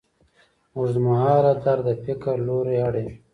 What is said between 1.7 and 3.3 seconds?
د فکر لوری اړوي.